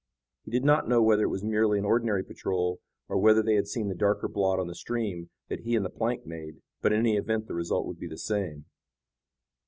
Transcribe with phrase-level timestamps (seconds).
[0.45, 3.67] He did not know whether it was merely an ordinary patrol, or whether they had
[3.67, 6.97] seen the darker blot on the stream that he and the plank made, but in
[7.01, 8.65] any event the result would be the same.